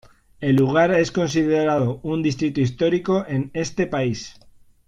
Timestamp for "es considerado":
0.89-1.99